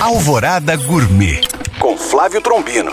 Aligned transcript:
Alvorada 0.00 0.76
Gourmet 0.76 1.40
com 1.80 1.96
Flávio 1.96 2.40
Trombino. 2.40 2.92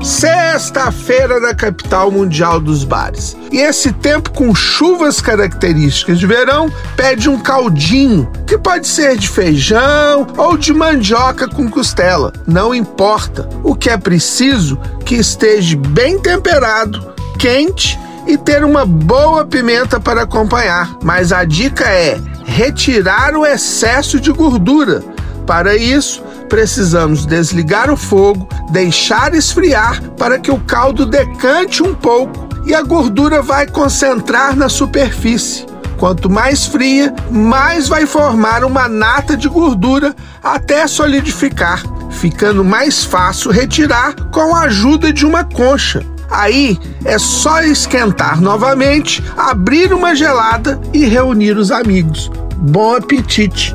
Sexta-feira 0.00 1.40
na 1.40 1.52
capital 1.52 2.12
mundial 2.12 2.60
dos 2.60 2.84
bares. 2.84 3.36
E 3.50 3.58
esse 3.58 3.92
tempo 3.92 4.30
com 4.30 4.54
chuvas 4.54 5.20
características 5.20 6.20
de 6.20 6.26
verão 6.26 6.72
pede 6.96 7.28
um 7.28 7.36
caldinho, 7.40 8.30
que 8.46 8.56
pode 8.56 8.86
ser 8.86 9.16
de 9.16 9.28
feijão 9.28 10.24
ou 10.36 10.56
de 10.56 10.72
mandioca 10.72 11.48
com 11.48 11.68
costela. 11.68 12.32
Não 12.46 12.72
importa. 12.72 13.48
O 13.64 13.74
que 13.74 13.90
é 13.90 13.96
preciso 13.96 14.78
que 15.04 15.16
esteja 15.16 15.76
bem 15.76 16.16
temperado, 16.20 17.12
quente 17.36 17.98
e 18.24 18.38
ter 18.38 18.62
uma 18.62 18.86
boa 18.86 19.44
pimenta 19.44 19.98
para 19.98 20.22
acompanhar. 20.22 20.96
Mas 21.02 21.32
a 21.32 21.44
dica 21.44 21.84
é 21.84 22.20
retirar 22.46 23.36
o 23.36 23.44
excesso 23.44 24.20
de 24.20 24.30
gordura. 24.30 25.17
Para 25.48 25.74
isso, 25.74 26.22
precisamos 26.46 27.24
desligar 27.24 27.90
o 27.90 27.96
fogo, 27.96 28.46
deixar 28.70 29.34
esfriar 29.34 30.02
para 30.18 30.38
que 30.38 30.50
o 30.50 30.60
caldo 30.60 31.06
decante 31.06 31.82
um 31.82 31.94
pouco 31.94 32.46
e 32.66 32.74
a 32.74 32.82
gordura 32.82 33.40
vai 33.40 33.66
concentrar 33.66 34.54
na 34.54 34.68
superfície. 34.68 35.64
Quanto 35.96 36.28
mais 36.28 36.66
fria, 36.66 37.14
mais 37.30 37.88
vai 37.88 38.04
formar 38.04 38.62
uma 38.62 38.90
nata 38.90 39.38
de 39.38 39.48
gordura 39.48 40.14
até 40.44 40.86
solidificar, 40.86 41.82
ficando 42.10 42.62
mais 42.62 43.02
fácil 43.02 43.50
retirar 43.50 44.14
com 44.30 44.54
a 44.54 44.64
ajuda 44.64 45.10
de 45.10 45.24
uma 45.24 45.44
concha. 45.44 46.04
Aí 46.30 46.78
é 47.06 47.18
só 47.18 47.62
esquentar 47.62 48.38
novamente, 48.38 49.24
abrir 49.34 49.94
uma 49.94 50.14
gelada 50.14 50.78
e 50.92 51.06
reunir 51.06 51.56
os 51.56 51.70
amigos. 51.72 52.30
Bom 52.54 52.96
apetite! 52.96 53.74